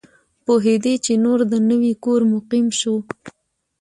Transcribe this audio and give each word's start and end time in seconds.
پوهېدی 0.45 0.95
چي 1.05 1.13
نور 1.23 1.39
د 1.51 1.53
نوي 1.69 1.93
کور 2.03 2.21
مقیم 2.33 2.67
سو 2.79 2.93